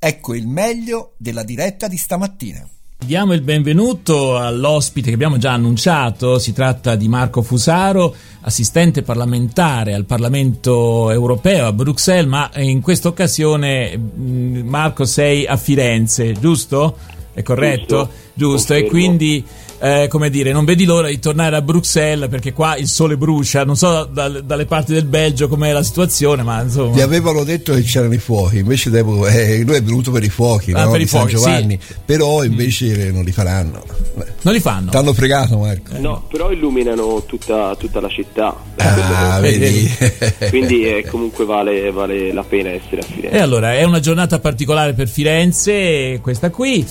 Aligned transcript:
Ecco 0.00 0.34
il 0.34 0.46
meglio 0.46 1.14
della 1.16 1.42
diretta 1.42 1.88
di 1.88 1.96
stamattina. 1.96 2.66
Diamo 3.04 3.32
il 3.32 3.42
benvenuto 3.42 4.36
all'ospite 4.36 5.08
che 5.08 5.14
abbiamo 5.14 5.38
già 5.38 5.52
annunciato, 5.52 6.38
si 6.38 6.52
tratta 6.52 6.94
di 6.94 7.08
Marco 7.08 7.42
Fusaro, 7.42 8.14
assistente 8.42 9.02
parlamentare 9.02 9.94
al 9.94 10.04
Parlamento 10.04 11.10
europeo 11.10 11.66
a 11.66 11.72
Bruxelles, 11.72 12.28
ma 12.28 12.50
in 12.56 12.80
questa 12.80 13.08
occasione 13.08 13.96
mm, 13.96 14.68
Marco 14.68 15.04
sei 15.04 15.46
a 15.46 15.56
Firenze, 15.56 16.32
giusto? 16.32 16.96
È 17.32 17.42
corretto? 17.42 18.04
Giusto, 18.04 18.27
giusto. 18.38 18.74
e 18.74 18.84
quindi 18.86 19.44
eh, 19.80 20.08
come 20.08 20.28
dire, 20.30 20.52
non 20.52 20.64
vedi 20.64 20.84
l'ora 20.84 21.08
di 21.08 21.18
tornare 21.18 21.56
a 21.56 21.62
Bruxelles 21.62 22.28
perché 22.28 22.52
qua 22.52 22.76
il 22.76 22.88
sole 22.88 23.16
brucia, 23.16 23.64
non 23.64 23.76
so 23.76 24.04
da, 24.04 24.28
dalle 24.28 24.66
parti 24.66 24.92
del 24.92 25.04
Belgio 25.04 25.48
com'è 25.48 25.72
la 25.72 25.82
situazione, 25.82 26.42
ma 26.42 26.62
insomma... 26.62 26.94
Ti 26.94 27.00
avevano 27.00 27.44
detto 27.44 27.74
che 27.74 27.82
c'erano 27.82 28.14
i 28.14 28.18
fuochi, 28.18 28.58
invece 28.58 28.90
devo, 28.90 29.26
eh, 29.26 29.62
lui 29.64 29.76
è 29.76 29.82
venuto 29.82 30.10
per 30.10 30.24
i 30.24 30.28
fuochi, 30.28 30.72
ah, 30.72 30.84
no? 30.84 30.90
per 30.90 31.00
i 31.00 31.06
fuochi, 31.06 31.34
Giovanni, 31.34 31.78
sì. 31.80 31.94
però 32.04 32.42
invece 32.42 33.10
mm. 33.10 33.14
non 33.14 33.24
li 33.24 33.32
faranno. 33.32 33.84
Non 34.42 34.52
li 34.52 34.60
fanno? 34.60 34.90
T'hanno 34.90 35.12
fregato 35.12 35.58
Marco. 35.58 35.96
No, 35.98 36.24
però 36.28 36.50
illuminano 36.50 37.22
tutta, 37.24 37.76
tutta 37.76 38.00
la 38.00 38.08
città. 38.08 38.56
Ah, 38.76 39.38
vedi. 39.40 39.88
Quindi 40.50 40.88
eh, 40.88 41.06
comunque 41.08 41.44
vale, 41.44 41.90
vale 41.92 42.32
la 42.32 42.42
pena 42.42 42.70
essere 42.70 43.00
a 43.00 43.04
Firenze. 43.04 43.36
E 43.36 43.40
allora, 43.40 43.74
è 43.74 43.84
una 43.84 44.00
giornata 44.00 44.40
particolare 44.40 44.94
per 44.94 45.08
Firenze, 45.08 46.18
questa 46.20 46.50
qui 46.50 46.84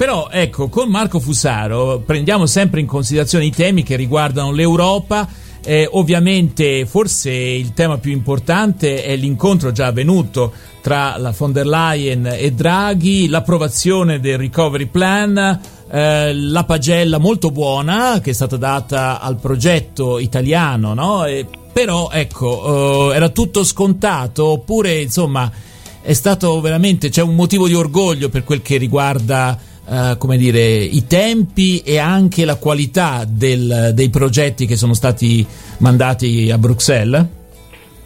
però 0.00 0.28
ecco, 0.30 0.70
con 0.70 0.88
Marco 0.88 1.20
Fusaro 1.20 2.02
prendiamo 2.06 2.46
sempre 2.46 2.80
in 2.80 2.86
considerazione 2.86 3.44
i 3.44 3.50
temi 3.50 3.82
che 3.82 3.96
riguardano 3.96 4.50
l'Europa. 4.50 5.28
Eh, 5.62 5.86
ovviamente 5.92 6.86
forse 6.86 7.30
il 7.30 7.74
tema 7.74 7.98
più 7.98 8.10
importante 8.10 9.04
è 9.04 9.14
l'incontro 9.14 9.72
già 9.72 9.88
avvenuto 9.88 10.54
tra 10.80 11.18
la 11.18 11.34
von 11.36 11.52
der 11.52 11.66
Leyen 11.66 12.24
e 12.34 12.50
Draghi, 12.52 13.28
l'approvazione 13.28 14.20
del 14.20 14.38
recovery 14.38 14.86
plan, 14.86 15.60
eh, 15.90 16.34
la 16.34 16.64
pagella 16.64 17.18
molto 17.18 17.50
buona 17.50 18.20
che 18.22 18.30
è 18.30 18.32
stata 18.32 18.56
data 18.56 19.20
al 19.20 19.36
progetto 19.36 20.18
italiano, 20.18 20.94
no? 20.94 21.26
E, 21.26 21.44
però 21.74 22.08
ecco, 22.10 23.10
eh, 23.10 23.16
era 23.16 23.28
tutto 23.28 23.64
scontato 23.64 24.46
oppure 24.46 24.98
insomma 24.98 25.52
è 26.00 26.14
stato 26.14 26.58
veramente, 26.62 27.10
c'è 27.10 27.20
un 27.20 27.34
motivo 27.34 27.66
di 27.66 27.74
orgoglio 27.74 28.30
per 28.30 28.44
quel 28.44 28.62
che 28.62 28.78
riguarda 28.78 29.68
Uh, 29.86 30.16
come 30.18 30.36
dire, 30.36 30.62
i 30.62 31.06
tempi 31.06 31.80
e 31.80 31.98
anche 31.98 32.44
la 32.44 32.56
qualità 32.56 33.24
del, 33.26 33.90
dei 33.92 34.08
progetti 34.08 34.64
che 34.64 34.76
sono 34.76 34.94
stati 34.94 35.44
mandati 35.78 36.48
a 36.50 36.58
Bruxelles? 36.58 37.26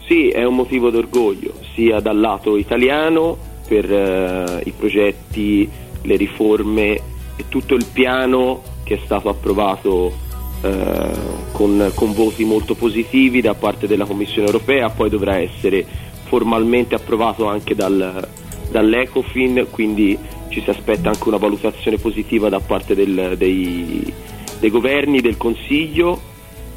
Sì, 0.07 0.29
è 0.29 0.43
un 0.43 0.55
motivo 0.55 0.89
d'orgoglio, 0.89 1.53
sia 1.75 1.99
dal 1.99 2.19
lato 2.19 2.57
italiano 2.57 3.37
per 3.67 3.89
uh, 3.89 4.67
i 4.67 4.71
progetti, 4.71 5.69
le 6.01 6.15
riforme 6.15 6.93
e 7.35 7.45
tutto 7.49 7.75
il 7.75 7.85
piano 7.91 8.61
che 8.83 8.95
è 8.95 8.99
stato 9.03 9.29
approvato 9.29 10.13
uh, 10.61 10.69
con, 11.51 11.91
con 11.93 12.13
voti 12.13 12.45
molto 12.45 12.75
positivi 12.75 13.41
da 13.41 13.55
parte 13.55 13.87
della 13.87 14.05
Commissione 14.05 14.45
europea, 14.47 14.89
poi 14.89 15.09
dovrà 15.09 15.37
essere 15.37 15.85
formalmente 16.23 16.95
approvato 16.95 17.47
anche 17.47 17.75
dal, 17.75 18.27
dall'Ecofin, 18.71 19.67
quindi 19.69 20.17
ci 20.55 20.61
si 20.61 20.69
aspetta 20.69 21.09
anche 21.09 21.27
una 21.27 21.35
valutazione 21.35 21.97
positiva 21.97 22.47
da 22.47 22.61
parte 22.61 22.95
del, 22.95 23.35
dei, 23.37 24.13
dei 24.57 24.69
governi, 24.69 25.19
del 25.19 25.35
Consiglio 25.35 26.17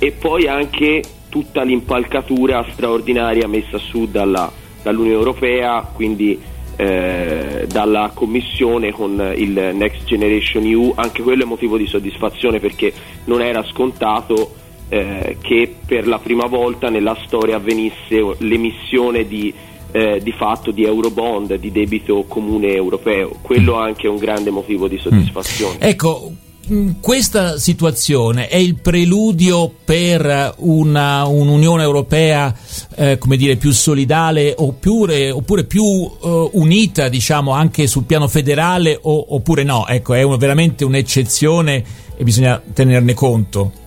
e 0.01 0.11
poi 0.11 0.49
anche 0.49 1.01
tutta 1.29 1.63
l'impalcatura 1.63 2.67
straordinaria 2.73 3.47
messa 3.47 3.79
su 3.79 4.09
dalla, 4.11 4.51
dall'Unione 4.83 5.17
Europea, 5.17 5.89
quindi 5.95 6.41
eh, 6.75 7.67
dalla 7.71 8.11
Commissione 8.13 8.91
con 8.91 9.33
il 9.37 9.53
Next 9.75 10.05
Generation 10.07 10.65
EU, 10.65 10.93
anche 10.97 11.23
quello 11.23 11.45
è 11.45 11.47
motivo 11.47 11.77
di 11.77 11.87
soddisfazione 11.87 12.59
perché 12.59 12.93
non 13.27 13.43
era 13.43 13.63
scontato 13.63 14.55
eh, 14.89 15.37
che 15.41 15.73
per 15.87 16.09
la 16.09 16.19
prima 16.19 16.47
volta 16.47 16.89
nella 16.89 17.17
storia 17.27 17.57
avvenisse 17.57 18.35
l'emissione 18.39 19.29
di 19.29 19.55
eh, 19.93 20.21
di 20.23 20.33
fatto 20.33 20.71
di 20.71 20.85
eurobond, 20.85 21.55
di 21.55 21.71
debito 21.71 22.25
comune 22.29 22.73
europeo. 22.75 23.37
Quello 23.41 23.77
mm. 23.77 23.81
anche 23.81 24.07
è 24.07 24.11
un 24.11 24.17
grande 24.17 24.51
motivo 24.51 24.89
di 24.89 24.99
soddisfazione. 24.99 25.77
Mm. 25.77 25.81
Ecco, 25.81 26.33
mm, 26.71 26.91
questa 27.01 27.59
situazione 27.59 28.49
è 28.49 28.57
il 28.57 28.77
preludio 28.77 29.73
per 29.85 30.55
una, 30.59 31.27
un'Unione 31.27 31.83
Europea 31.83 32.55
eh, 32.97 33.19
come 33.19 33.37
dire, 33.37 33.57
più 33.57 33.73
solidale 33.73 34.55
oppure, 34.57 35.31
oppure 35.31 35.65
più 35.65 35.85
eh, 35.85 36.51
unita 36.53 37.09
diciamo, 37.09 37.53
anche 37.53 37.87
sul 37.87 38.05
piano 38.05 38.29
federale 38.29 38.99
o, 39.01 39.35
oppure 39.35 39.63
no? 39.63 39.87
Ecco, 39.87 40.15
è 40.15 40.23
un, 40.23 40.37
veramente 40.37 40.85
un'eccezione 40.85 41.85
e 42.17 42.25
bisogna 42.25 42.61
tenerne 42.73 43.15
conto. 43.15 43.87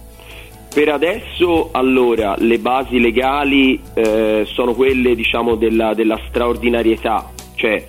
Per 0.74 0.88
adesso 0.88 1.68
allora 1.74 2.36
le 2.38 2.58
basi 2.58 3.02
legali 3.02 3.78
eh, 3.94 4.46
sono 4.48 4.74
quelle 4.74 5.16
diciamo, 5.16 5.56
della, 5.56 5.94
della, 5.94 6.18
straordinarietà, 6.30 7.30
cioè 7.56 7.86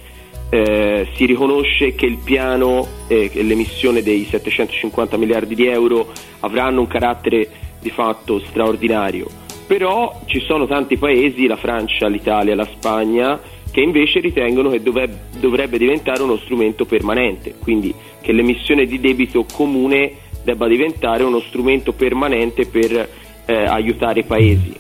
eh, 0.51 1.07
si 1.15 1.25
riconosce 1.25 1.95
che 1.95 2.07
il 2.07 2.19
piano 2.19 2.85
e 3.07 3.31
eh, 3.33 3.43
l'emissione 3.45 4.03
dei 4.03 4.25
750 4.25 5.17
miliardi 5.17 5.55
di 5.55 5.67
euro 5.67 6.11
avranno 6.41 6.81
un 6.81 6.89
carattere 6.89 7.49
di 7.79 7.91
fatto 7.91 8.41
straordinario, 8.41 9.29
però 9.65 10.21
ci 10.27 10.41
sono 10.41 10.67
tanti 10.67 10.97
paesi, 10.97 11.47
la 11.47 11.57
Francia, 11.57 12.09
l'Italia, 12.09 12.57
la 12.57 12.69
Spagna, 12.75 13.41
che 13.71 13.81
invece 13.81 14.19
ritengono 14.19 14.71
che 14.71 14.83
dovrebbe, 14.83 15.19
dovrebbe 15.39 15.79
diventare 15.79 16.21
uno 16.21 16.37
strumento 16.37 16.85
permanente, 16.85 17.55
quindi 17.63 17.95
che 18.21 18.33
l'emissione 18.33 18.87
di 18.87 18.99
debito 18.99 19.47
comune 19.53 20.22
debba 20.43 20.67
diventare 20.67 21.25
uno 21.25 21.41
strumento 21.41 21.93
permanente 21.93 22.67
per 22.67 23.09
eh, 23.47 23.55
aiutare 23.55 24.21
i 24.21 24.25
paesi. 24.25 24.73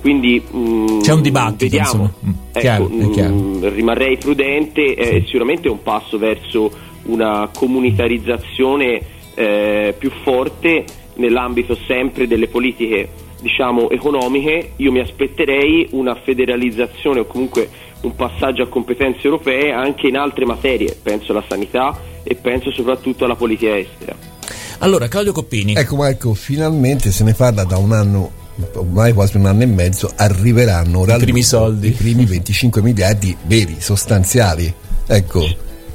Quindi 0.00 0.42
mh, 0.48 0.58
mm, 0.58 1.00
c'è 1.00 1.12
un 1.12 1.22
dibattito, 1.22 1.64
vediamo. 1.64 2.12
Mm, 2.24 2.30
ecco, 2.52 3.10
chiaro, 3.10 3.34
mh, 3.34 3.56
mm, 3.56 3.68
rimarrei 3.68 4.18
prudente, 4.18 4.94
è 4.94 5.04
sì. 5.04 5.22
sicuramente 5.26 5.68
un 5.68 5.82
passo 5.82 6.18
verso 6.18 6.70
una 7.04 7.48
comunitarizzazione 7.54 9.00
eh, 9.34 9.94
più 9.96 10.10
forte 10.22 10.84
nell'ambito 11.16 11.76
sempre 11.86 12.26
delle 12.26 12.48
politiche 12.48 13.08
diciamo, 13.40 13.90
economiche. 13.90 14.72
Io 14.76 14.92
mi 14.92 15.00
aspetterei 15.00 15.88
una 15.92 16.14
federalizzazione 16.14 17.20
o 17.20 17.24
comunque 17.26 17.68
un 18.02 18.14
passaggio 18.14 18.62
a 18.62 18.68
competenze 18.68 19.22
europee 19.24 19.72
anche 19.72 20.08
in 20.08 20.16
altre 20.16 20.44
materie, 20.44 20.96
penso 21.02 21.32
alla 21.32 21.44
sanità 21.48 21.98
e 22.22 22.34
penso 22.34 22.70
soprattutto 22.70 23.24
alla 23.24 23.36
politica 23.36 23.76
estera. 23.76 24.14
Allora, 24.78 25.08
Claudio 25.08 25.32
Coppini. 25.32 25.74
Ecco 25.74 25.96
Marco, 25.96 26.34
finalmente 26.34 27.10
se 27.10 27.24
ne 27.24 27.34
parla 27.34 27.64
da 27.64 27.76
un 27.76 27.92
anno 27.92 28.42
ormai 28.74 29.12
quasi 29.12 29.36
un 29.36 29.46
anno 29.46 29.62
e 29.62 29.66
mezzo, 29.66 30.12
arriveranno 30.14 31.00
ora 31.00 31.16
i 31.16 31.18
primi 31.18 31.42
soldi, 31.42 31.88
i 31.88 31.92
primi 31.92 32.24
25 32.24 32.82
miliardi 32.82 33.36
veri, 33.46 33.76
sostanziali. 33.80 34.72
Ecco. 35.06 35.44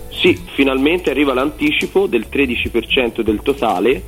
Sì, 0.10 0.38
finalmente 0.54 1.10
arriva 1.10 1.34
l'anticipo 1.34 2.08
del 2.08 2.28
13% 2.32 3.22
del 3.22 3.40
totale 3.42 4.04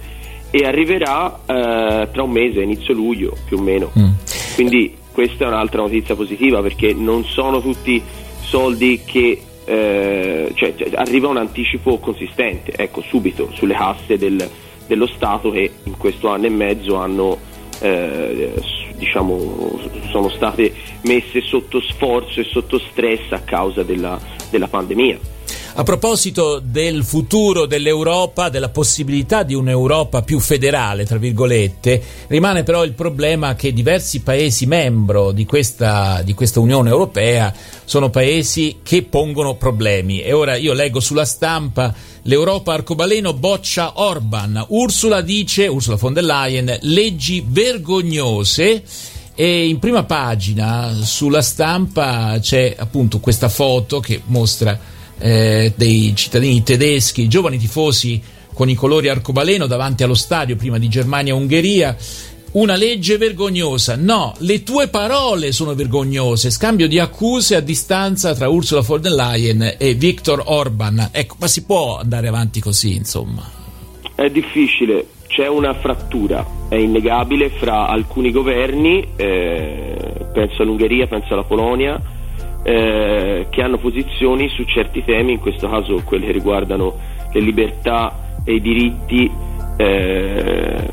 e 0.50 0.66
arriverà 0.66 1.40
eh, 1.46 2.10
tra 2.12 2.24
un 2.24 2.32
mese, 2.32 2.62
inizio 2.62 2.94
luglio 2.94 3.38
più 3.46 3.58
o 3.58 3.62
meno. 3.62 3.92
Mm. 3.98 4.10
Quindi 4.56 4.98
questa 5.12 5.46
è 5.46 5.48
un'altra 5.48 5.82
notizia 5.82 6.16
positiva 6.16 6.62
perché 6.62 6.94
non 6.94 7.24
sono 7.26 7.62
tutti 7.62 8.02
soldi 8.42 9.02
che 9.06 9.42
eh, 9.66 10.52
cioè, 10.56 10.74
cioè, 10.76 10.90
arriva 10.96 11.28
un 11.28 11.38
anticipo 11.38 12.00
consistente, 12.00 12.74
ecco, 12.76 13.02
subito 13.02 13.50
sulle 13.54 13.76
casse 13.76 14.18
del, 14.18 14.50
dello 14.88 15.08
Stato 15.08 15.52
che 15.52 15.72
in 15.84 15.98
questo 15.98 16.30
anno 16.30 16.48
e 16.48 16.50
mezzo 16.50 16.96
hanno, 16.96 17.38
eh, 17.80 18.54
diciamo, 18.96 19.80
sono 20.10 20.30
state 20.30 20.74
messe 21.04 21.42
sotto 21.42 21.80
sforzo 21.82 22.40
e 22.40 22.44
sotto 22.44 22.80
stress 22.80 23.32
a 23.32 23.42
causa 23.42 23.84
della, 23.84 24.20
della 24.50 24.68
pandemia. 24.68 25.18
A 25.74 25.84
proposito 25.84 26.60
del 26.60 27.02
futuro 27.06 27.66
dell'Europa, 27.66 28.50
della 28.50 28.68
possibilità 28.68 29.44
di 29.44 29.54
un'Europa 29.54 30.22
più 30.22 30.38
federale, 30.40 31.06
tra 31.06 31.18
virgolette, 31.18 32.04
rimane 32.28 32.64
però 32.64 32.84
il 32.84 32.92
problema 32.92 33.56
che 33.56 33.72
diversi 33.72 34.20
paesi 34.20 34.66
membro 34.66 35.32
di 35.32 35.46
questa, 35.46 36.24
di 36.24 36.34
questa 36.34 36.60
Unione 36.60 36.90
Europea 36.90 37.54
sono 37.86 38.10
paesi 38.10 38.80
che 38.84 39.04
pongono 39.04 39.56
problemi. 39.56 40.22
E 40.22 40.34
ora 40.34 40.58
io 40.58 40.74
leggo 40.74 41.00
sulla 41.00 41.24
stampa 41.24 41.96
l'Europa 42.24 42.74
arcobaleno 42.74 43.34
boccia 43.34 43.94
Orban. 44.02 44.66
Ursula 44.68 45.22
dice, 45.22 45.68
Ursula 45.68 45.96
von 45.96 46.12
der 46.12 46.26
Leyen, 46.26 46.80
leggi 46.82 47.46
vergognose. 47.48 48.84
E 49.34 49.68
in 49.70 49.80
prima 49.80 50.04
pagina 50.04 50.94
sulla 51.02 51.42
stampa 51.42 52.38
c'è 52.42 52.76
appunto 52.78 53.22
questa 53.22 53.48
foto 53.48 54.02
che 54.02 54.22
mostra 54.26 55.00
eh, 55.22 55.74
dei 55.76 56.14
cittadini 56.16 56.64
tedeschi, 56.64 57.28
giovani 57.28 57.58
tifosi 57.58 58.22
con 58.54 58.70
i 58.70 58.76
colori 58.76 59.08
arcobaleno 59.08 59.66
davanti 59.66 60.04
allo 60.04 60.14
stadio 60.14 60.56
prima 60.56 60.78
di 60.78 60.90
Germania-Ungheria 60.90 61.96
una 62.52 62.76
legge 62.76 63.18
vergognosa. 63.18 63.96
No, 63.96 64.34
le 64.40 64.64
tue 64.64 64.90
parole 64.90 65.52
sono 65.52 65.74
vergognose. 65.74 66.50
Scambio 66.50 66.88
di 66.88 67.00
accuse 67.00 67.56
a 67.56 67.62
distanza 67.62 68.36
tra 68.36 68.50
Ursula 68.50 68.82
von 68.82 69.02
der 69.02 69.14
Leyen 69.14 69.76
e 69.78 69.94
Viktor 69.94 70.44
Orban. 70.46 71.10
Ecco, 71.12 71.36
ma 71.40 71.48
si 71.48 71.64
può 71.64 71.98
andare 71.98 72.28
avanti 72.28 72.60
così, 72.60 72.96
insomma? 72.96 73.50
È 74.16 74.30
difficile, 74.30 75.06
c'è 75.28 75.48
una 75.48 75.74
frattura, 75.74 76.46
è 76.68 76.76
innegabile, 76.76 77.50
fra 77.52 77.88
alcuni 77.88 78.32
governi, 78.32 79.08
eh, 79.16 79.96
penso 80.34 80.62
all'Ungheria, 80.62 81.08
penso 81.08 81.34
alla 81.34 81.44
Polonia, 81.44 82.02
eh, 82.64 83.48
che 83.50 83.62
hanno 83.62 83.78
posizioni 83.78 84.50
su 84.50 84.64
certi 84.64 85.04
temi, 85.04 85.34
in 85.34 85.40
questo 85.40 85.70
caso 85.70 86.02
quelli 86.06 86.26
che 86.28 86.32
riguardano 86.32 86.96
le 87.34 87.40
libertà 87.40 88.40
e 88.44 88.56
i 88.56 88.62
diritti 88.62 89.30
eh, 89.78 90.88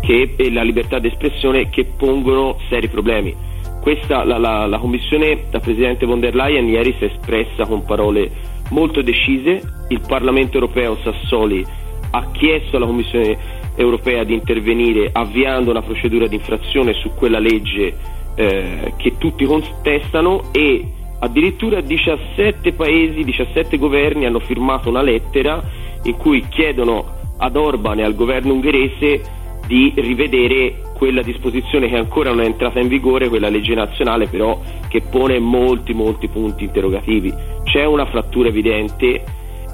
che, 0.00 0.34
e 0.36 0.52
la 0.52 0.62
libertà 0.62 0.98
d'espressione 0.98 1.68
che 1.68 1.84
pongono 1.96 2.58
seri 2.68 2.88
problemi. 2.88 3.34
Questa, 3.80 4.24
la, 4.24 4.38
la, 4.38 4.66
la 4.66 4.78
Commissione 4.78 5.44
da 5.50 5.60
Presidente 5.60 6.06
von 6.06 6.18
der 6.18 6.34
Leyen 6.34 6.68
ieri 6.68 6.94
si 6.98 7.04
è 7.04 7.10
espressa 7.12 7.66
con 7.66 7.84
parole 7.84 8.30
molto 8.70 9.00
decise, 9.02 9.62
il 9.88 10.00
Parlamento 10.06 10.54
europeo 10.54 10.96
Sassoli 11.02 11.64
ha 12.10 12.30
chiesto 12.32 12.76
alla 12.76 12.86
Commissione 12.86 13.36
europea 13.76 14.24
di 14.24 14.32
intervenire 14.34 15.10
avviando 15.12 15.70
una 15.70 15.82
procedura 15.82 16.26
di 16.26 16.36
infrazione 16.36 16.94
su 16.94 17.10
quella 17.14 17.38
legge 17.38 17.94
eh, 18.34 18.92
che 18.96 19.14
tutti 19.18 19.44
contestano 19.44 20.50
e 20.52 20.84
addirittura 21.18 21.80
17 21.80 22.72
paesi, 22.72 23.24
17 23.24 23.78
governi 23.78 24.26
hanno 24.26 24.40
firmato 24.40 24.88
una 24.88 25.02
lettera 25.02 25.62
in 26.02 26.16
cui 26.16 26.44
chiedono 26.48 27.14
ad 27.38 27.56
Orban 27.56 27.98
e 27.98 28.04
al 28.04 28.14
governo 28.14 28.52
ungherese 28.52 29.22
di 29.66 29.92
rivedere 29.96 30.80
quella 30.96 31.22
disposizione 31.22 31.88
che 31.88 31.96
ancora 31.96 32.30
non 32.30 32.40
è 32.40 32.46
entrata 32.46 32.80
in 32.80 32.88
vigore, 32.88 33.28
quella 33.28 33.48
legge 33.48 33.74
nazionale 33.74 34.28
però 34.28 34.58
che 34.88 35.02
pone 35.02 35.38
molti 35.38 35.92
molti 35.92 36.28
punti 36.28 36.64
interrogativi. 36.64 37.32
C'è 37.64 37.84
una 37.84 38.06
frattura 38.06 38.48
evidente 38.48 39.24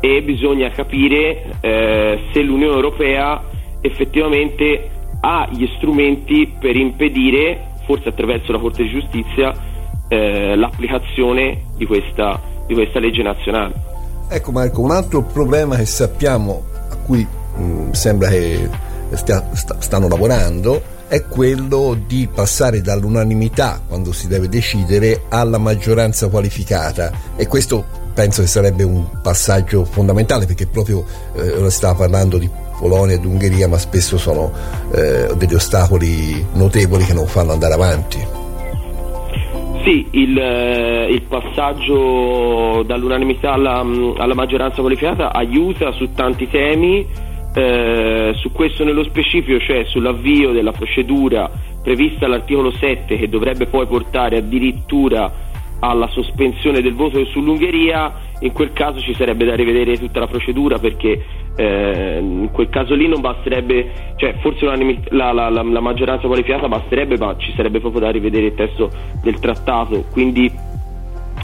e 0.00 0.22
bisogna 0.22 0.70
capire 0.70 1.58
eh, 1.60 2.20
se 2.32 2.42
l'Unione 2.42 2.74
Europea 2.74 3.40
effettivamente 3.80 4.90
ha 5.20 5.48
gli 5.52 5.68
strumenti 5.76 6.52
per 6.58 6.74
impedire, 6.74 7.68
forse 7.84 8.08
attraverso 8.08 8.50
la 8.50 8.58
Corte 8.58 8.82
di 8.82 8.88
Giustizia, 8.88 9.54
eh, 10.12 10.54
l'applicazione 10.56 11.62
di 11.74 11.86
questa, 11.86 12.38
di 12.66 12.74
questa 12.74 12.98
legge 12.98 13.22
nazionale. 13.22 13.72
Ecco 14.28 14.52
Marco, 14.52 14.82
un 14.82 14.90
altro 14.90 15.22
problema 15.22 15.76
che 15.76 15.86
sappiamo, 15.86 16.62
a 16.90 16.96
cui 16.96 17.26
mh, 17.56 17.62
mm, 17.62 17.90
sembra 17.92 18.28
che 18.28 18.68
stia, 19.14 19.48
sta, 19.52 19.76
stanno 19.78 20.08
lavorando, 20.08 20.82
è 21.08 21.24
quello 21.24 21.98
di 22.06 22.28
passare 22.32 22.82
dall'unanimità 22.82 23.80
quando 23.86 24.12
si 24.12 24.28
deve 24.28 24.48
decidere 24.48 25.22
alla 25.28 25.58
maggioranza 25.58 26.28
qualificata 26.28 27.10
e 27.36 27.46
questo 27.46 27.84
penso 28.14 28.42
che 28.42 28.48
sarebbe 28.48 28.82
un 28.82 29.20
passaggio 29.22 29.84
fondamentale 29.84 30.46
perché 30.46 30.66
proprio 30.66 31.04
eh, 31.34 31.70
stava 31.70 31.94
parlando 31.94 32.38
di 32.38 32.48
Polonia 32.78 33.16
ed 33.16 33.24
Ungheria 33.24 33.68
ma 33.68 33.78
spesso 33.78 34.16
sono 34.16 34.52
eh, 34.92 35.34
degli 35.36 35.54
ostacoli 35.54 36.44
notevoli 36.52 37.04
che 37.04 37.14
non 37.14 37.26
fanno 37.26 37.52
andare 37.52 37.74
avanti. 37.74 38.40
Sì, 39.82 40.06
il, 40.12 40.38
eh, 40.38 41.08
il, 41.10 41.22
passaggio 41.22 42.84
dall'unanimità 42.86 43.52
alla, 43.52 43.80
alla, 43.80 44.34
maggioranza 44.34 44.80
qualificata 44.80 45.32
aiuta 45.32 45.90
su 45.90 46.12
tanti 46.14 46.48
temi, 46.48 47.04
eh, 47.52 48.32
su 48.36 48.52
questo 48.52 48.84
nello 48.84 49.02
specifico, 49.02 49.58
cioè 49.58 49.84
sull'avvio 49.84 50.52
della 50.52 50.70
procedura 50.70 51.50
prevista 51.82 52.26
all'articolo 52.26 52.70
7 52.70 53.16
che 53.16 53.28
dovrebbe 53.28 53.66
poi 53.66 53.86
portare 53.86 54.36
addirittura 54.36 55.50
alla 55.80 56.06
sospensione 56.06 56.80
del 56.80 56.94
voto 56.94 57.24
sull'Ungheria, 57.24 58.12
in 58.38 58.52
quel 58.52 58.72
caso 58.72 59.00
ci 59.00 59.14
sarebbe 59.14 59.44
da 59.44 59.56
rivedere 59.56 59.98
tutta 59.98 60.20
la 60.20 60.28
procedura 60.28 60.78
perché 60.78 61.24
eh, 61.56 62.18
in 62.18 62.50
quel 62.52 62.68
caso 62.68 62.94
lì 62.94 63.06
non 63.06 63.20
basterebbe, 63.20 64.14
cioè 64.16 64.34
forse 64.40 64.64
la, 64.64 64.74
la, 65.32 65.50
la, 65.50 65.62
la, 65.62 65.80
maggioranza 65.80 66.26
qualificata 66.26 66.68
basterebbe, 66.68 67.18
ma 67.18 67.34
ci 67.36 67.52
sarebbe 67.54 67.80
proprio 67.80 68.00
da 68.00 68.10
rivedere 68.10 68.46
il 68.46 68.54
testo 68.54 68.90
del 69.22 69.38
trattato, 69.38 70.04
quindi 70.10 70.50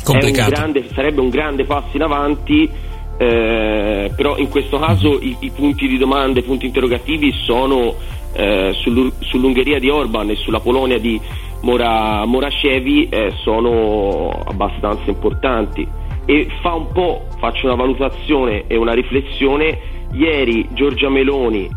un 0.06 0.32
grande, 0.48 0.88
sarebbe 0.92 1.20
un 1.20 1.28
grande 1.28 1.64
passo 1.64 1.96
in 1.96 2.02
avanti. 2.02 2.86
Eh, 3.20 4.12
però 4.14 4.36
in 4.36 4.48
questo 4.48 4.78
caso 4.78 5.18
i, 5.20 5.36
i, 5.40 5.50
punti 5.50 5.88
di 5.88 5.98
domanda, 5.98 6.38
i 6.38 6.44
punti 6.44 6.66
interrogativi 6.66 7.32
sono 7.32 7.96
eh, 8.32 8.72
sull'Ungheria 8.72 9.80
di 9.80 9.88
Orban 9.88 10.30
e 10.30 10.36
sulla 10.36 10.60
Polonia 10.60 11.00
di 11.00 11.20
Mora, 11.62 12.24
Morascevi 12.24 13.08
eh, 13.08 13.32
sono 13.42 14.30
abbastanza 14.46 15.10
importanti 15.10 15.86
e 16.24 16.46
fa 16.60 16.74
un 16.74 16.92
po', 16.92 17.24
faccio 17.38 17.66
una 17.66 17.74
valutazione 17.74 18.64
e 18.68 18.76
una 18.76 18.92
riflessione 18.92 19.96
Ieri 20.12 20.68
Giorgia 20.72 21.08
Meloni, 21.08 21.68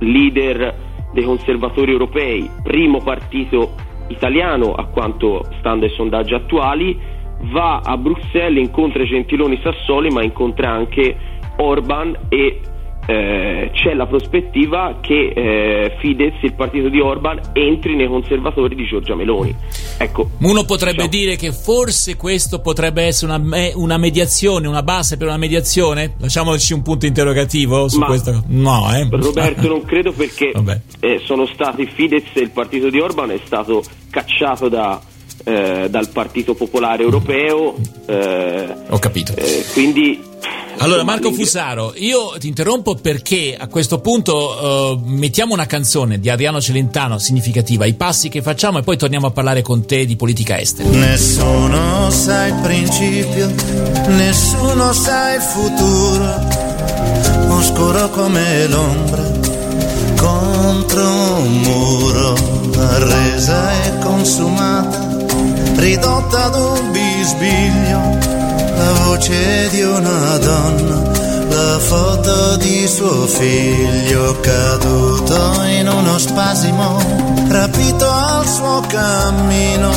leader 0.00 0.74
dei 1.12 1.24
conservatori 1.24 1.92
europei, 1.92 2.50
primo 2.62 3.00
partito 3.02 3.74
italiano 4.08 4.72
a 4.74 4.86
quanto 4.86 5.46
stando 5.58 5.84
ai 5.84 5.90
sondaggi 5.92 6.34
attuali, 6.34 6.98
va 7.52 7.80
a 7.84 7.96
Bruxelles, 7.96 8.64
incontra 8.64 9.04
Gentiloni 9.04 9.58
Sassoli 9.62 10.10
ma 10.10 10.22
incontra 10.22 10.70
anche 10.70 11.16
Orban 11.56 12.16
e 12.28 12.60
eh, 13.06 13.70
c'è 13.72 13.94
la 13.94 14.06
prospettiva 14.06 14.98
che 15.00 15.32
eh, 15.34 15.96
Fidesz, 15.98 16.42
il 16.42 16.54
partito 16.54 16.88
di 16.88 17.00
Orban, 17.00 17.40
entri 17.52 17.94
nei 17.94 18.08
conservatori 18.08 18.74
di 18.74 18.84
Giorgia 18.84 19.14
Meloni. 19.14 19.54
Ecco, 19.98 20.30
Uno 20.40 20.64
potrebbe 20.64 21.06
diciamo. 21.08 21.24
dire 21.24 21.36
che 21.36 21.52
forse 21.52 22.16
questo 22.16 22.60
potrebbe 22.60 23.04
essere 23.04 23.32
una, 23.32 23.42
me- 23.42 23.72
una, 23.74 23.96
mediazione, 23.96 24.66
una 24.66 24.82
base 24.82 25.16
per 25.16 25.28
una 25.28 25.36
mediazione? 25.36 26.14
Lasciamoci 26.18 26.72
un 26.72 26.82
punto 26.82 27.06
interrogativo 27.06 27.88
su 27.88 27.98
Ma 27.98 28.06
questo. 28.06 28.42
No, 28.48 28.92
eh? 28.92 29.06
Roberto, 29.08 29.68
non 29.68 29.84
credo 29.84 30.12
perché 30.12 30.52
eh, 31.00 31.20
sono 31.24 31.46
stati 31.46 31.86
Fidesz 31.86 32.30
e 32.34 32.40
il 32.40 32.50
partito 32.50 32.90
di 32.90 32.98
Orban 32.98 33.30
è 33.30 33.40
stato 33.44 33.84
cacciato 34.10 34.68
da, 34.68 35.00
eh, 35.44 35.88
dal 35.88 36.08
Partito 36.08 36.54
Popolare 36.54 37.04
Europeo. 37.04 37.76
Ho 38.88 38.98
capito. 38.98 39.34
Quindi 39.72 40.34
allora 40.78 41.04
Marco 41.04 41.32
Fusaro, 41.32 41.94
io 41.96 42.34
ti 42.38 42.48
interrompo 42.48 42.94
perché 42.94 43.56
a 43.58 43.66
questo 43.66 44.00
punto 44.00 44.98
uh, 45.00 45.00
mettiamo 45.04 45.54
una 45.54 45.66
canzone 45.66 46.18
di 46.18 46.28
Adriano 46.28 46.60
Celentano 46.60 47.18
significativa, 47.18 47.86
i 47.86 47.94
passi 47.94 48.28
che 48.28 48.42
facciamo 48.42 48.78
e 48.78 48.82
poi 48.82 48.96
torniamo 48.96 49.28
a 49.28 49.30
parlare 49.30 49.62
con 49.62 49.86
te 49.86 50.04
di 50.04 50.16
politica 50.16 50.58
estera. 50.58 50.88
Nessuno 50.88 52.10
sa 52.10 52.46
il 52.46 52.54
principio, 52.62 53.52
nessuno 54.08 54.92
sa 54.92 55.34
il 55.34 55.40
futuro, 55.40 56.46
oscuro 57.48 58.10
come 58.10 58.66
l'ombra 58.68 59.54
contro 60.16 61.36
un 61.38 61.60
muro, 61.62 62.34
resa 62.98 63.84
e 63.84 63.98
consumata, 63.98 65.24
ridotta 65.76 66.44
ad 66.44 66.54
un 66.54 66.92
bisbiglio 66.92 68.35
la 68.76 68.92
voce 69.04 69.68
di 69.70 69.82
una 69.82 70.36
donna, 70.38 71.02
la 71.48 71.78
foto 71.78 72.56
di 72.56 72.86
suo 72.86 73.26
figlio 73.26 74.38
caduto 74.40 75.62
in 75.64 75.88
uno 75.88 76.18
spasimo, 76.18 76.98
rapito 77.48 78.08
al 78.08 78.46
suo 78.46 78.82
cammino, 78.86 79.90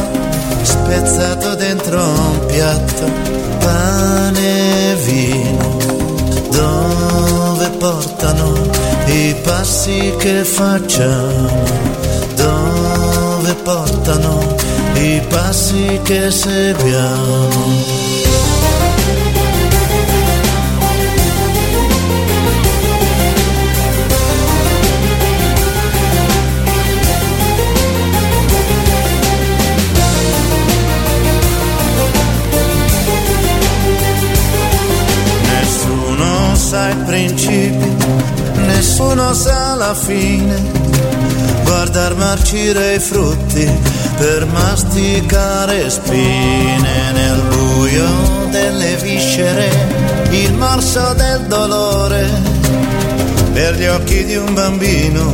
spezzato 0.62 1.56
dentro 1.56 2.02
un 2.02 2.46
piatto, 2.48 3.06
pane 3.60 4.92
e 4.92 4.96
vino, 4.96 5.78
dove 6.50 7.70
portano 7.78 8.54
i 9.08 9.36
passi 9.44 10.14
che 10.18 10.46
facciamo, 10.46 11.64
dove 12.36 13.54
portano 13.56 14.56
i 14.94 15.22
passi 15.28 16.00
che 16.04 16.32
seguiamo. 16.32 18.39
Sa 36.70 36.90
il 36.90 36.98
principio, 36.98 37.96
nessuno 38.68 39.34
sa 39.34 39.74
la 39.74 39.96
fine. 39.96 40.56
Guardar 41.64 42.16
marcire 42.16 42.94
i 42.94 43.00
frutti 43.00 43.99
per 44.20 44.46
masticare 44.48 45.90
spine 45.90 47.12
nel 47.14 47.42
buio 47.48 48.06
delle 48.52 48.98
viscere, 48.98 49.70
il 50.32 50.54
morso 50.56 51.14
del 51.14 51.46
dolore 51.48 52.28
per 53.54 53.76
gli 53.76 53.86
occhi 53.86 54.26
di 54.26 54.36
un 54.36 54.54
bambino 54.54 55.34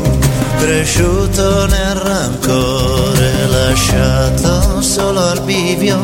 cresciuto 0.59 1.65
nel 1.65 1.95
rancore, 1.95 3.47
lasciato 3.47 4.81
solo 4.81 5.29
al 5.29 5.41
bivio, 5.41 5.99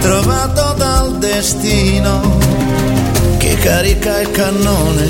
trovato 0.00 0.74
dal 0.76 1.18
destino 1.18 2.38
che 3.38 3.54
carica 3.54 4.20
il 4.20 4.30
cannone, 4.32 5.06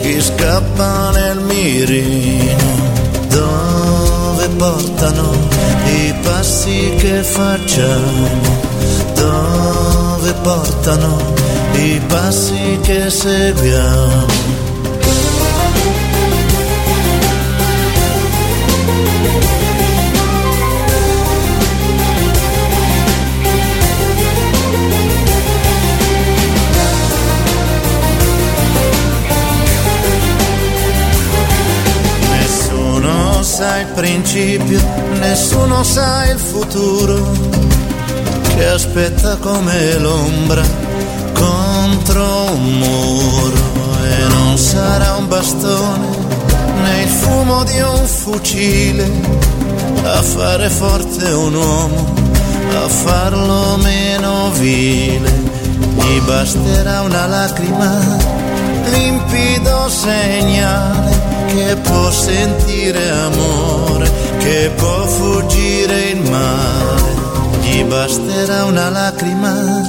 chi 0.00 0.20
scappa 0.20 1.10
nel 1.10 1.38
mirino. 1.38 2.97
Portano 4.56 5.30
i 5.86 6.14
passi 6.22 6.94
che 6.98 7.22
facciamo? 7.22 8.28
Dove 9.14 10.32
portano 10.42 11.34
i 11.74 12.00
passi 12.06 12.78
che 12.82 13.10
seguiamo? 13.10 14.67
Principio, 33.98 34.80
nessuno 35.18 35.82
sa 35.82 36.24
il 36.30 36.38
futuro, 36.38 37.32
che 38.54 38.64
aspetta 38.64 39.36
come 39.38 39.98
l'ombra 39.98 40.62
contro 41.32 42.52
un 42.52 42.78
muro 42.78 43.56
e 44.04 44.28
non 44.28 44.56
sarà 44.56 45.16
un 45.16 45.26
bastone 45.26 46.06
né 46.80 47.02
il 47.02 47.08
fumo 47.08 47.64
di 47.64 47.80
un 47.80 48.06
fucile 48.06 49.10
a 50.04 50.22
fare 50.22 50.68
forte 50.70 51.32
un 51.32 51.54
uomo, 51.54 52.14
a 52.84 52.88
farlo 52.88 53.78
meno 53.78 54.50
vile. 54.52 55.56
Gli 55.96 56.20
basterà 56.20 57.00
una 57.00 57.26
lacrima, 57.26 57.98
limpido 58.92 59.88
segnale 59.88 61.17
che 61.48 61.76
può 61.82 62.10
sentire 62.10 63.10
amore, 63.10 64.10
che 64.38 64.70
può 64.76 65.06
fuggire 65.06 66.10
il 66.10 66.30
male. 66.30 67.16
Gli 67.62 67.84
basterà 67.84 68.64
una 68.64 68.90
lacrima, 68.90 69.88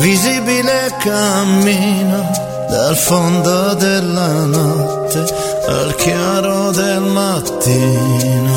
visibile 0.00 0.94
cammino 0.98 2.30
dal 2.68 2.96
fondo 2.96 3.74
della 3.74 4.44
notte 4.44 5.24
al 5.68 5.94
chiaro 5.96 6.70
del 6.72 7.00
mattino. 7.00 8.56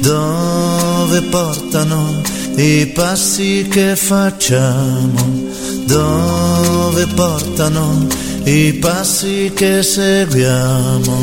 Dove 0.00 1.22
portano 1.22 2.29
i 2.60 2.86
passi 2.88 3.66
che 3.70 3.96
facciamo? 3.96 5.48
Dove 5.86 7.06
portano 7.14 8.06
i 8.44 8.74
passi 8.74 9.50
che 9.54 9.82
seguiamo? 9.82 11.18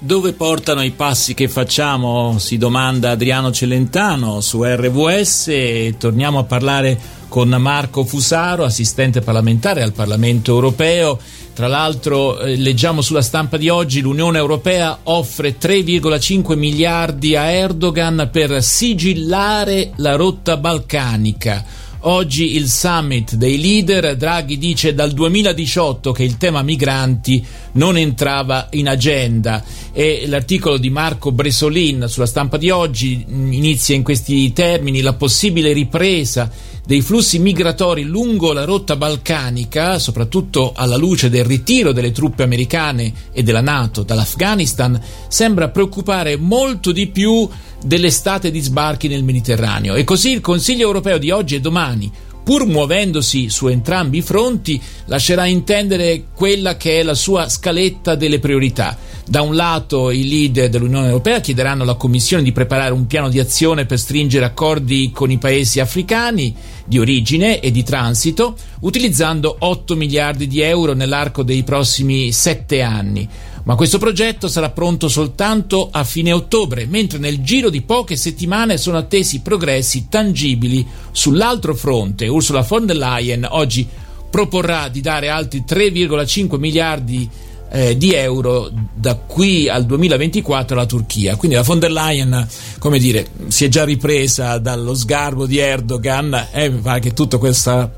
Dove 0.00 0.32
portano 0.34 0.82
i 0.82 0.90
passi 0.90 1.32
che 1.32 1.48
facciamo? 1.48 2.38
Si 2.38 2.58
domanda 2.58 3.12
Adriano 3.12 3.50
Celentano 3.50 4.42
su 4.42 4.62
RVS 4.62 5.48
e 5.48 5.94
torniamo 5.98 6.40
a 6.40 6.44
parlare 6.44 6.98
con 7.28 7.48
Marco 7.48 8.04
Fusaro, 8.04 8.64
assistente 8.64 9.20
parlamentare 9.20 9.82
al 9.82 9.92
Parlamento 9.92 10.52
europeo. 10.52 11.18
Tra 11.54 11.66
l'altro 11.66 12.38
eh, 12.40 12.56
leggiamo 12.56 13.02
sulla 13.02 13.22
stampa 13.22 13.56
di 13.56 13.68
oggi 13.68 14.00
l'Unione 14.00 14.38
Europea 14.38 14.98
offre 15.04 15.58
3,5 15.58 16.56
miliardi 16.56 17.36
a 17.36 17.50
Erdogan 17.50 18.28
per 18.32 18.62
sigillare 18.62 19.92
la 19.96 20.16
rotta 20.16 20.56
balcanica. 20.56 21.64
Oggi 22.02 22.54
il 22.54 22.68
summit 22.68 23.34
dei 23.34 23.60
leader, 23.60 24.16
Draghi 24.16 24.56
dice 24.56 24.94
dal 24.94 25.10
2018 25.10 26.12
che 26.12 26.22
il 26.22 26.36
tema 26.36 26.62
migranti 26.62 27.44
non 27.78 27.96
entrava 27.96 28.66
in 28.72 28.88
agenda 28.88 29.62
e 29.92 30.24
l'articolo 30.26 30.76
di 30.76 30.90
Marco 30.90 31.30
Bresolin 31.30 32.06
sulla 32.08 32.26
stampa 32.26 32.56
di 32.56 32.70
oggi 32.70 33.24
inizia 33.28 33.94
in 33.94 34.02
questi 34.02 34.52
termini 34.52 35.00
la 35.00 35.14
possibile 35.14 35.72
ripresa 35.72 36.50
dei 36.84 37.00
flussi 37.02 37.38
migratori 37.38 38.02
lungo 38.02 38.52
la 38.52 38.64
rotta 38.64 38.96
balcanica, 38.96 39.98
soprattutto 39.98 40.72
alla 40.74 40.96
luce 40.96 41.28
del 41.28 41.44
ritiro 41.44 41.92
delle 41.92 42.12
truppe 42.12 42.42
americane 42.42 43.12
e 43.30 43.42
della 43.42 43.60
Nato 43.60 44.02
dall'Afghanistan, 44.02 44.98
sembra 45.28 45.68
preoccupare 45.68 46.36
molto 46.36 46.90
di 46.90 47.06
più 47.08 47.46
dell'estate 47.84 48.50
di 48.50 48.60
sbarchi 48.60 49.06
nel 49.06 49.22
Mediterraneo. 49.22 49.94
E 49.94 50.04
così 50.04 50.32
il 50.32 50.40
Consiglio 50.40 50.86
europeo 50.86 51.18
di 51.18 51.30
oggi 51.30 51.56
e 51.56 51.60
domani, 51.60 52.10
pur 52.48 52.64
muovendosi 52.64 53.50
su 53.50 53.66
entrambi 53.66 54.16
i 54.16 54.22
fronti, 54.22 54.80
lascerà 55.04 55.44
intendere 55.44 56.28
quella 56.34 56.78
che 56.78 57.00
è 57.00 57.02
la 57.02 57.12
sua 57.12 57.46
scaletta 57.46 58.14
delle 58.14 58.38
priorità. 58.38 58.96
Da 59.26 59.42
un 59.42 59.54
lato 59.54 60.10
i 60.10 60.26
leader 60.26 60.70
dell'Unione 60.70 61.08
Europea 61.08 61.40
chiederanno 61.40 61.82
alla 61.82 61.96
Commissione 61.96 62.42
di 62.42 62.52
preparare 62.52 62.94
un 62.94 63.06
piano 63.06 63.28
di 63.28 63.38
azione 63.38 63.84
per 63.84 63.98
stringere 63.98 64.46
accordi 64.46 65.10
con 65.12 65.30
i 65.30 65.36
paesi 65.36 65.78
africani 65.78 66.54
di 66.86 66.98
origine 66.98 67.60
e 67.60 67.70
di 67.70 67.82
transito, 67.82 68.56
utilizzando 68.80 69.54
8 69.58 69.94
miliardi 69.94 70.46
di 70.46 70.62
euro 70.62 70.94
nell'arco 70.94 71.42
dei 71.42 71.62
prossimi 71.64 72.32
7 72.32 72.80
anni. 72.80 73.28
Ma 73.68 73.74
questo 73.74 73.98
progetto 73.98 74.48
sarà 74.48 74.70
pronto 74.70 75.08
soltanto 75.08 75.90
a 75.92 76.02
fine 76.02 76.32
ottobre, 76.32 76.86
mentre 76.86 77.18
nel 77.18 77.42
giro 77.42 77.68
di 77.68 77.82
poche 77.82 78.16
settimane 78.16 78.78
sono 78.78 78.96
attesi 78.96 79.40
progressi 79.40 80.06
tangibili 80.08 80.86
sull'altro 81.12 81.74
fronte. 81.74 82.28
Ursula 82.28 82.62
von 82.62 82.86
der 82.86 82.96
Leyen 82.96 83.46
oggi 83.46 83.86
proporrà 84.30 84.88
di 84.88 85.02
dare 85.02 85.28
altri 85.28 85.64
3,5 85.68 86.56
miliardi 86.56 87.28
eh, 87.70 87.94
di 87.98 88.14
euro 88.14 88.70
da 88.94 89.16
qui 89.16 89.68
al 89.68 89.84
2024 89.84 90.74
alla 90.74 90.86
Turchia. 90.86 91.36
Quindi 91.36 91.58
la 91.58 91.62
von 91.62 91.78
der 91.78 91.92
Leyen, 91.92 92.48
come 92.78 92.98
dire, 92.98 93.28
si 93.48 93.66
è 93.66 93.68
già 93.68 93.84
ripresa 93.84 94.56
dallo 94.56 94.94
sgarbo 94.94 95.44
di 95.44 95.58
Erdogan 95.58 96.32
e 96.52 96.64
eh, 96.64 96.70
mi 96.70 97.00
che 97.00 97.12
tutta 97.12 97.36
questa 97.36 97.92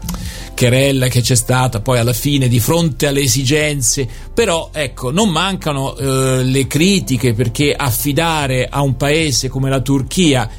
querella 0.60 1.08
che 1.08 1.22
c'è 1.22 1.36
stata 1.36 1.80
poi 1.80 2.00
alla 2.00 2.12
fine 2.12 2.46
di 2.46 2.60
fronte 2.60 3.06
alle 3.06 3.22
esigenze, 3.22 4.06
però 4.34 4.68
ecco, 4.74 5.10
non 5.10 5.30
mancano 5.30 5.96
eh, 5.96 6.42
le 6.42 6.66
critiche 6.66 7.32
perché 7.32 7.72
affidare 7.72 8.68
a 8.68 8.82
un 8.82 8.94
paese 8.94 9.48
come 9.48 9.70
la 9.70 9.80
Turchia 9.80 10.50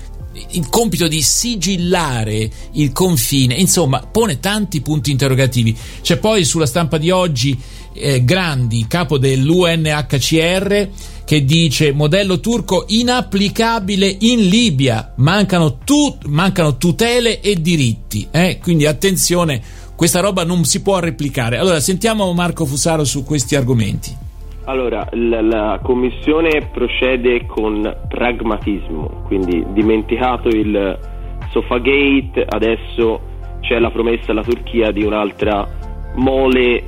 il 0.53 0.69
compito 0.69 1.07
di 1.07 1.21
sigillare 1.21 2.49
il 2.71 2.91
confine, 2.93 3.53
insomma, 3.53 3.99
pone 3.99 4.39
tanti 4.39 4.81
punti 4.81 5.11
interrogativi. 5.11 5.77
C'è 6.01 6.17
poi 6.17 6.45
sulla 6.45 6.65
stampa 6.65 6.97
di 6.97 7.11
oggi 7.11 7.55
eh, 7.93 8.23
Grandi, 8.23 8.87
capo 8.87 9.19
dell'UNHCR, 9.19 10.89
che 11.23 11.45
dice 11.45 11.91
modello 11.91 12.39
turco 12.39 12.85
inapplicabile 12.87 14.17
in 14.21 14.47
Libia, 14.47 15.13
mancano, 15.17 15.77
tu- 15.77 16.17
mancano 16.25 16.77
tutele 16.77 17.39
e 17.39 17.61
diritti. 17.61 18.27
Eh? 18.31 18.57
Quindi 18.61 18.85
attenzione, 18.85 19.61
questa 20.01 20.19
roba 20.19 20.43
non 20.43 20.63
si 20.63 20.81
può 20.81 20.97
replicare. 20.97 21.57
Allora, 21.57 21.79
sentiamo 21.79 22.33
Marco 22.33 22.65
Fusaro 22.65 23.03
su 23.03 23.23
questi 23.23 23.55
argomenti. 23.55 24.09
Allora, 24.63 25.07
la, 25.11 25.41
la, 25.41 25.79
Commissione 25.83 26.69
procede 26.73 27.45
con 27.45 28.07
pragmatismo, 28.07 29.21
quindi 29.27 29.63
dimenticato 29.73 30.47
il 30.47 30.97
Sofagate, 31.51 32.43
adesso 32.47 33.21
c'è 33.59 33.77
la 33.77 33.91
promessa 33.91 34.31
alla 34.31 34.41
Turchia 34.41 34.89
di 34.89 35.03
un'altra 35.03 35.67
mole 36.15 36.83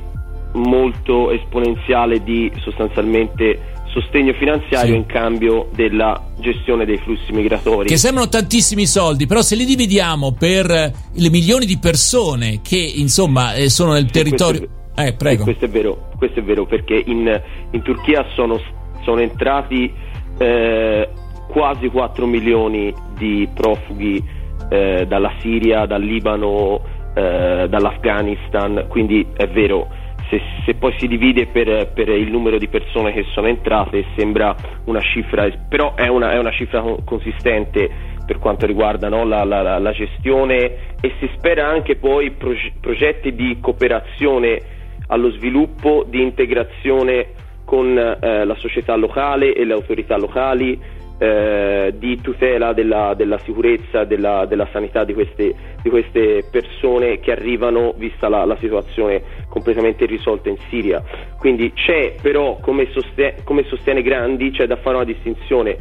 molto 0.54 1.30
esponenziale 1.30 2.20
di 2.20 2.50
sostanzialmente 2.62 3.73
sostegno 3.94 4.32
finanziario 4.32 4.92
sì. 4.92 4.96
in 4.96 5.06
cambio 5.06 5.68
della 5.72 6.20
gestione 6.40 6.84
dei 6.84 6.98
flussi 6.98 7.30
migratori. 7.32 7.88
Che 7.88 7.96
sembrano 7.96 8.28
tantissimi 8.28 8.86
soldi, 8.86 9.26
però 9.26 9.40
se 9.40 9.54
li 9.54 9.64
dividiamo 9.64 10.32
per 10.32 10.66
le 10.66 11.30
milioni 11.30 11.64
di 11.64 11.78
persone 11.78 12.60
che 12.60 12.76
insomma 12.76 13.54
eh, 13.54 13.70
sono 13.70 13.92
nel 13.92 14.06
sì, 14.06 14.12
territorio... 14.12 14.68
Eh, 14.96 15.12
prego. 15.12 15.44
Questo 15.44 15.64
è 15.64 15.68
vero, 15.68 16.10
questo 16.16 16.40
è 16.40 16.42
vero 16.42 16.66
perché 16.66 17.00
in, 17.06 17.40
in 17.70 17.82
Turchia 17.82 18.24
sono, 18.34 18.60
sono 19.02 19.20
entrati 19.20 19.92
eh, 20.38 21.08
quasi 21.48 21.88
4 21.88 22.26
milioni 22.26 22.92
di 23.16 23.48
profughi 23.52 24.22
eh, 24.68 25.04
dalla 25.06 25.32
Siria, 25.40 25.86
dal 25.86 26.02
Libano, 26.02 26.80
eh, 27.14 27.66
dall'Afghanistan, 27.68 28.86
quindi 28.88 29.26
è 29.36 29.46
vero, 29.48 29.88
se, 30.38 30.42
se 30.64 30.74
poi 30.74 30.94
si 30.98 31.06
divide 31.06 31.46
per, 31.46 31.92
per, 31.92 32.08
il 32.08 32.30
numero 32.30 32.58
di 32.58 32.68
persone 32.68 33.12
che 33.12 33.24
sono 33.32 33.46
entrate 33.46 34.04
sembra 34.16 34.54
una 34.84 35.00
cifra, 35.00 35.48
però 35.68 35.94
è 35.94 36.08
una, 36.08 36.32
è 36.32 36.38
una 36.38 36.50
cifra 36.50 36.82
consistente 37.04 38.12
per 38.24 38.38
quanto 38.38 38.66
riguarda 38.66 39.08
no, 39.08 39.24
la, 39.24 39.44
la, 39.44 39.78
la, 39.78 39.92
gestione 39.92 40.94
e 41.00 41.12
si 41.18 41.28
spera 41.36 41.68
anche 41.68 41.96
poi 41.96 42.30
proge- 42.30 42.72
progetti 42.80 43.34
di 43.34 43.58
cooperazione 43.60 44.60
allo 45.08 45.30
sviluppo, 45.32 46.04
di 46.08 46.22
integrazione 46.22 47.28
con 47.64 47.96
eh, 47.96 48.44
la 48.44 48.54
società 48.56 48.96
locale 48.96 49.52
e 49.52 49.64
le 49.64 49.74
autorità 49.74 50.16
locali, 50.16 50.78
eh, 51.24 51.94
di 51.96 52.20
tutela 52.20 52.74
della, 52.74 53.14
della 53.14 53.38
sicurezza, 53.38 54.04
della, 54.04 54.44
della 54.44 54.68
sanità 54.70 55.04
di 55.04 55.14
queste, 55.14 55.54
di 55.82 55.88
queste, 55.88 56.44
persone 56.50 57.18
che 57.20 57.32
arrivano 57.32 57.94
vista 57.96 58.28
la, 58.28 58.44
la, 58.44 58.56
situazione 58.58 59.22
completamente 59.48 60.04
irrisolta 60.04 60.50
in 60.50 60.58
Siria. 60.68 61.02
Quindi 61.38 61.72
c'è 61.72 62.16
però, 62.20 62.58
come, 62.60 62.90
sostiene, 62.90 63.36
come 63.42 63.64
sostiene 63.64 64.02
Grandi, 64.02 64.50
c'è 64.50 64.66
da 64.66 64.76
fare 64.76 64.96
una 64.96 65.04
distinzione. 65.06 65.78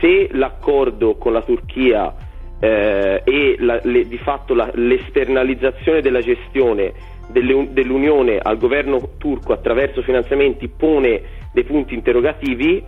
Se 0.00 0.28
l'accordo 0.32 1.16
con 1.16 1.32
la 1.32 1.42
Turchia 1.42 2.14
eh, 2.60 3.22
e 3.24 3.56
la, 3.58 3.80
le, 3.82 4.06
di 4.06 4.18
fatto 4.18 4.54
l'esternalizzazione 4.54 6.00
della 6.00 6.20
gestione 6.20 7.14
dell'Unione 7.28 8.38
al 8.38 8.56
governo 8.56 9.14
turco 9.18 9.52
attraverso 9.52 10.00
finanziamenti 10.02 10.68
pone 10.68 11.22
dei 11.52 11.64
punti 11.64 11.94
interrogativi, 11.94 12.84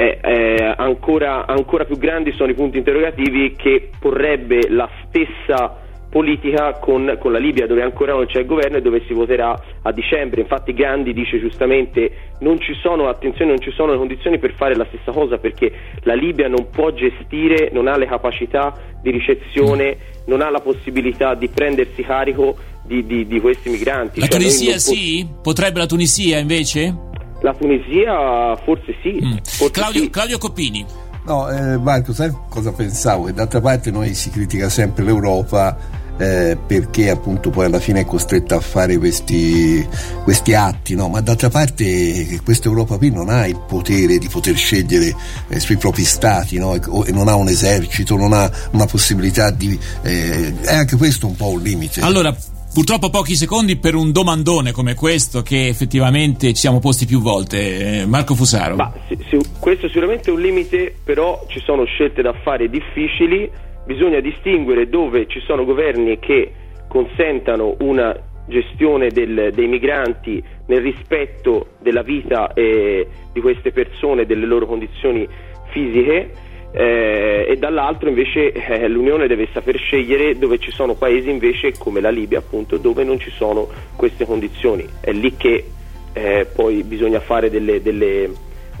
eh, 0.00 0.20
eh, 0.22 0.74
ancora, 0.76 1.44
ancora 1.44 1.84
più 1.84 1.98
grandi 1.98 2.30
sono 2.30 2.52
i 2.52 2.54
punti 2.54 2.78
interrogativi 2.78 3.56
che 3.56 3.90
porrebbe 3.98 4.68
la 4.70 4.88
stessa 5.04 5.86
politica 6.08 6.74
con, 6.74 7.16
con, 7.18 7.32
la 7.32 7.38
Libia 7.38 7.66
dove 7.66 7.82
ancora 7.82 8.12
non 8.12 8.26
c'è 8.26 8.38
il 8.38 8.46
governo 8.46 8.76
e 8.76 8.80
dove 8.80 9.02
si 9.08 9.12
voterà 9.12 9.60
a 9.82 9.90
dicembre. 9.90 10.40
Infatti 10.40 10.72
Gandhi 10.72 11.12
dice 11.12 11.40
giustamente 11.40 12.12
non 12.40 12.60
ci 12.60 12.74
sono, 12.80 13.08
attenzione, 13.08 13.50
non 13.50 13.60
ci 13.60 13.72
sono 13.72 13.90
le 13.90 13.98
condizioni 13.98 14.38
per 14.38 14.54
fare 14.54 14.76
la 14.76 14.86
stessa 14.86 15.10
cosa 15.10 15.36
perché 15.38 15.72
la 16.02 16.14
Libia 16.14 16.46
non 16.46 16.70
può 16.70 16.92
gestire, 16.92 17.70
non 17.72 17.88
ha 17.88 17.96
le 17.96 18.06
capacità 18.06 18.72
di 19.02 19.10
ricezione, 19.10 19.96
non 20.26 20.42
ha 20.42 20.50
la 20.50 20.60
possibilità 20.60 21.34
di 21.34 21.48
prendersi 21.48 22.02
carico 22.02 22.56
di, 22.84 23.04
di, 23.04 23.26
di 23.26 23.40
questi 23.40 23.68
migranti. 23.68 24.20
La 24.20 24.26
cioè, 24.26 24.38
Tunisia 24.38 24.72
po- 24.74 24.78
sì? 24.78 25.26
Potrebbe 25.42 25.80
la 25.80 25.86
Tunisia 25.86 26.38
invece? 26.38 27.07
La 27.40 27.54
Tunisia 27.54 28.56
forse 28.64 28.94
sì. 29.02 29.20
Mm. 29.22 29.36
Forse 29.44 29.72
Claudio, 29.72 30.02
sì. 30.02 30.10
Claudio 30.10 30.38
Coppini. 30.38 30.86
No, 31.24 31.48
eh, 31.50 31.76
Marco, 31.76 32.12
sai 32.12 32.32
cosa 32.48 32.72
pensavo? 32.72 33.24
Che 33.24 33.34
d'altra 33.34 33.60
parte 33.60 33.90
noi 33.90 34.14
si 34.14 34.30
critica 34.30 34.68
sempre 34.68 35.04
l'Europa 35.04 35.76
eh, 36.18 36.58
perché 36.66 37.10
appunto 37.10 37.50
poi 37.50 37.66
alla 37.66 37.78
fine 37.78 38.00
è 38.00 38.04
costretta 38.04 38.56
a 38.56 38.60
fare 38.60 38.98
questi, 38.98 39.86
questi 40.24 40.52
atti, 40.52 40.94
no? 40.94 41.08
ma 41.08 41.20
d'altra 41.20 41.48
parte 41.48 42.40
questa 42.44 42.68
Europa 42.68 42.96
qui 42.98 43.10
non 43.10 43.28
ha 43.28 43.46
il 43.46 43.60
potere 43.66 44.18
di 44.18 44.28
poter 44.28 44.56
scegliere 44.56 45.14
eh, 45.48 45.60
sui 45.60 45.76
propri 45.76 46.04
stati, 46.04 46.58
no? 46.58 46.74
e, 46.74 47.12
non 47.12 47.28
ha 47.28 47.36
un 47.36 47.48
esercito, 47.48 48.16
non 48.16 48.32
ha 48.32 48.50
una 48.72 48.86
possibilità 48.86 49.50
di... 49.50 49.78
Eh, 50.02 50.60
è 50.62 50.74
anche 50.74 50.96
questo 50.96 51.26
un 51.26 51.36
po' 51.36 51.50
un 51.50 51.62
limite. 51.62 52.00
Allora, 52.00 52.34
Purtroppo 52.72 53.10
pochi 53.10 53.34
secondi 53.34 53.76
per 53.76 53.94
un 53.94 54.12
domandone 54.12 54.72
come 54.72 54.94
questo 54.94 55.42
che 55.42 55.66
effettivamente 55.66 56.48
ci 56.48 56.60
siamo 56.60 56.78
posti 56.78 57.06
più 57.06 57.20
volte. 57.20 58.02
Eh, 58.02 58.06
Marco 58.06 58.34
Fusaro. 58.34 58.76
Ma, 58.76 58.92
sì, 59.08 59.18
sì, 59.28 59.38
questo 59.58 59.86
è 59.86 59.88
sicuramente 59.88 60.30
un 60.30 60.40
limite, 60.40 60.94
però 61.02 61.44
ci 61.48 61.60
sono 61.60 61.84
scelte 61.84 62.22
da 62.22 62.32
fare 62.42 62.68
difficili, 62.68 63.50
bisogna 63.84 64.20
distinguere 64.20 64.88
dove 64.88 65.26
ci 65.26 65.40
sono 65.40 65.64
governi 65.64 66.18
che 66.18 66.52
consentano 66.88 67.76
una 67.80 68.16
gestione 68.46 69.08
del, 69.08 69.50
dei 69.52 69.66
migranti 69.66 70.42
nel 70.66 70.80
rispetto 70.80 71.70
della 71.80 72.02
vita 72.02 72.52
eh, 72.52 73.06
di 73.32 73.40
queste 73.40 73.72
persone, 73.72 74.24
delle 74.24 74.46
loro 74.46 74.66
condizioni 74.66 75.26
fisiche 75.70 76.30
eh, 76.72 77.46
e 77.48 77.56
dall'altro 77.56 78.08
invece 78.08 78.52
eh, 78.52 78.88
l'Unione 78.88 79.26
deve 79.26 79.48
saper 79.52 79.78
scegliere 79.78 80.36
dove 80.38 80.58
ci 80.58 80.70
sono 80.70 80.94
paesi 80.94 81.30
invece 81.30 81.72
come 81.78 82.00
la 82.00 82.10
Libia 82.10 82.38
appunto 82.38 82.76
dove 82.76 83.04
non 83.04 83.18
ci 83.18 83.30
sono 83.30 83.68
queste 83.96 84.26
condizioni. 84.26 84.86
È 85.00 85.12
lì 85.12 85.34
che 85.36 85.64
eh, 86.12 86.46
poi 86.52 86.82
bisogna 86.82 87.20
fare 87.20 87.50
delle, 87.50 87.80
delle 87.80 88.30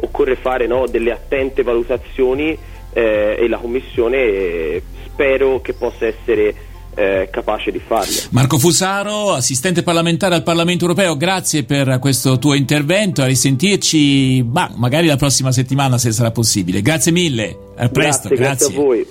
occorre 0.00 0.36
fare 0.36 0.66
no, 0.66 0.86
delle 0.86 1.12
attente 1.12 1.62
valutazioni 1.62 2.56
eh, 2.92 3.36
e 3.38 3.48
la 3.48 3.58
Commissione 3.58 4.16
eh, 4.16 4.82
spero 5.04 5.60
che 5.60 5.72
possa 5.72 6.06
essere 6.06 6.54
eh, 6.94 7.28
capace 7.30 7.70
di 7.70 7.78
farlo. 7.78 8.12
Marco 8.30 8.58
Fusaro, 8.58 9.32
assistente 9.32 9.82
parlamentare 9.82 10.34
al 10.34 10.42
Parlamento 10.42 10.84
europeo, 10.84 11.16
grazie 11.16 11.64
per 11.64 11.98
questo 12.00 12.38
tuo 12.38 12.54
intervento, 12.54 13.22
a 13.22 13.26
risentirci 13.26 14.42
bah, 14.42 14.70
magari 14.74 15.06
la 15.06 15.16
prossima 15.16 15.52
settimana 15.52 15.98
se 15.98 16.12
sarà 16.12 16.30
possibile. 16.30 16.82
Grazie 16.82 17.12
mille, 17.12 17.56
a 17.76 17.88
presto. 17.88 18.28
grazie. 18.28 18.36
grazie. 18.36 18.36
grazie 18.36 18.66
a 18.66 18.70
voi. 18.70 19.06